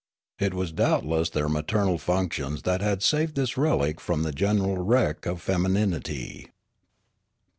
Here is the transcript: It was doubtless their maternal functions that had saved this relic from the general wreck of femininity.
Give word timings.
It 0.39 0.55
was 0.55 0.71
doubtless 0.71 1.29
their 1.29 1.47
maternal 1.47 1.99
functions 1.99 2.63
that 2.63 2.81
had 2.81 3.03
saved 3.03 3.35
this 3.35 3.55
relic 3.55 4.01
from 4.01 4.23
the 4.23 4.31
general 4.31 4.79
wreck 4.79 5.27
of 5.27 5.43
femininity. 5.43 6.49